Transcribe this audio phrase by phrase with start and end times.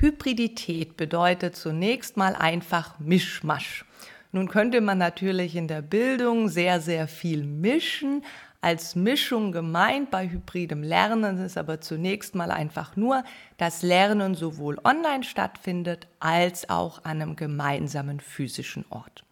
[0.00, 3.84] Hybridität bedeutet zunächst mal einfach Mischmasch.
[4.32, 8.24] Nun könnte man natürlich in der Bildung sehr, sehr viel mischen.
[8.62, 13.24] Als Mischung gemeint bei hybridem Lernen ist aber zunächst mal einfach nur,
[13.58, 19.24] dass Lernen sowohl online stattfindet als auch an einem gemeinsamen physischen Ort.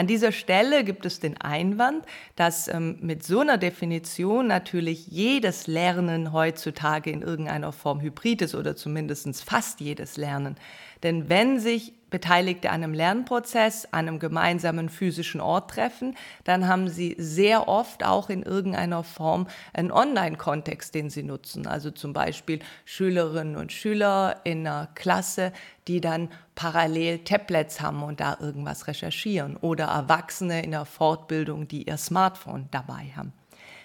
[0.00, 5.66] An dieser Stelle gibt es den Einwand, dass ähm, mit so einer Definition natürlich jedes
[5.66, 10.56] Lernen heutzutage in irgendeiner Form hybrid ist oder zumindest fast jedes Lernen.
[11.02, 16.88] Denn wenn sich Beteiligte an einem Lernprozess, an einem gemeinsamen physischen Ort treffen, dann haben
[16.88, 21.66] sie sehr oft auch in irgendeiner Form einen Online-Kontext, den sie nutzen.
[21.66, 25.52] Also zum Beispiel Schülerinnen und Schüler in einer Klasse,
[25.88, 31.84] die dann parallel Tablets haben und da irgendwas recherchieren oder Erwachsene in der Fortbildung, die
[31.88, 33.32] ihr Smartphone dabei haben.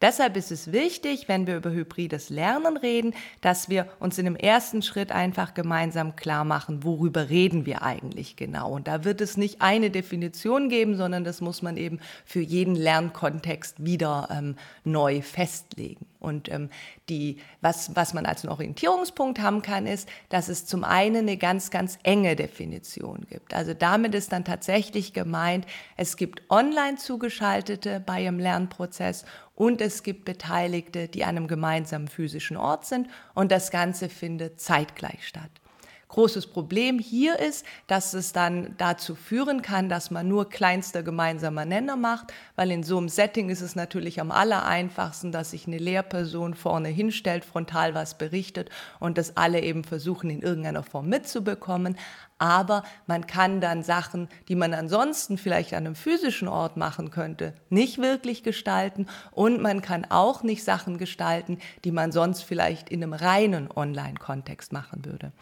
[0.00, 4.36] Deshalb ist es wichtig, wenn wir über hybrides Lernen reden, dass wir uns in dem
[4.36, 8.72] ersten Schritt einfach gemeinsam klar machen, worüber reden wir eigentlich genau.
[8.72, 12.74] Und da wird es nicht eine Definition geben, sondern das muss man eben für jeden
[12.74, 16.06] Lernkontext wieder ähm, neu festlegen.
[16.18, 16.70] Und ähm,
[17.08, 21.36] die, was, was man als einen Orientierungspunkt haben kann, ist, dass es zum einen eine
[21.36, 23.54] ganz, ganz enge Definition gibt.
[23.54, 25.66] Also damit ist dann tatsächlich gemeint,
[25.96, 29.24] es gibt online zugeschaltete bei ihrem Lernprozess
[29.56, 34.60] und es gibt Beteiligte, die an einem gemeinsamen physischen Ort sind und das Ganze findet
[34.60, 35.50] zeitgleich statt.
[36.08, 41.64] Großes Problem hier ist, dass es dann dazu führen kann, dass man nur kleinster gemeinsamer
[41.64, 45.66] Nenner macht, weil in so einem Setting ist es natürlich am aller einfachsten, dass sich
[45.66, 51.08] eine Lehrperson vorne hinstellt, frontal was berichtet und das alle eben versuchen in irgendeiner Form
[51.08, 51.96] mitzubekommen.
[52.38, 57.54] Aber man kann dann Sachen, die man ansonsten vielleicht an einem physischen Ort machen könnte,
[57.70, 59.06] nicht wirklich gestalten.
[59.32, 64.72] Und man kann auch nicht Sachen gestalten, die man sonst vielleicht in einem reinen Online-Kontext
[64.72, 65.32] machen würde.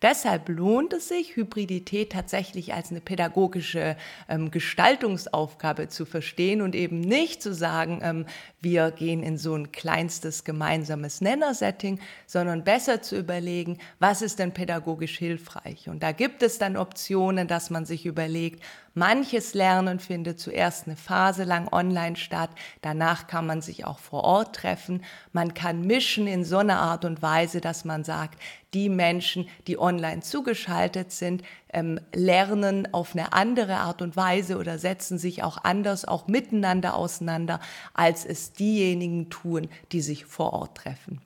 [0.00, 3.96] Deshalb lohnt es sich, Hybridität tatsächlich als eine pädagogische
[4.28, 8.26] ähm, Gestaltungsaufgabe zu verstehen und eben nicht zu sagen, ähm,
[8.60, 14.52] wir gehen in so ein kleinstes gemeinsames Nenner-Setting, sondern besser zu überlegen, was ist denn
[14.52, 15.88] pädagogisch hilfreich.
[15.88, 18.62] Und da gibt es dann Optionen, dass man sich überlegt,
[18.98, 22.50] Manches Lernen findet zuerst eine Phase lang online statt,
[22.82, 25.04] danach kann man sich auch vor Ort treffen.
[25.32, 28.40] Man kann mischen in so einer Art und Weise, dass man sagt,
[28.74, 31.42] die Menschen, die online zugeschaltet sind,
[31.72, 36.94] ähm, lernen auf eine andere Art und Weise oder setzen sich auch anders, auch miteinander
[36.94, 37.60] auseinander,
[37.94, 41.20] als es diejenigen tun, die sich vor Ort treffen.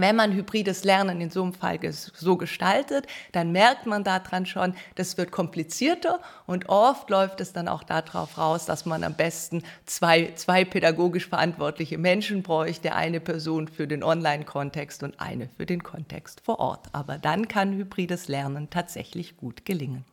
[0.00, 4.74] Wenn man hybrides Lernen in so einem Fall so gestaltet, dann merkt man daran schon,
[4.94, 9.62] das wird komplizierter und oft läuft es dann auch darauf raus, dass man am besten
[9.84, 15.82] zwei, zwei pädagogisch verantwortliche Menschen bräuchte, eine Person für den Online-Kontext und eine für den
[15.82, 16.88] Kontext vor Ort.
[16.92, 20.04] Aber dann kann hybrides Lernen tatsächlich gut gelingen.